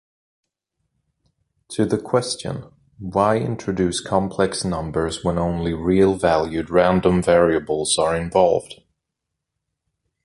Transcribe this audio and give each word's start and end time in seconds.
To 1.73 1.85
the 1.85 1.99
question 1.99 2.71
Why 2.97 3.37
introduce 3.37 3.99
complex 4.01 4.65
numbers 4.65 5.23
when 5.23 5.37
only 5.37 5.75
real-valued 5.75 6.71
random 6.71 7.21
variables 7.21 7.99
are 7.99 8.15
involved? 8.15 8.81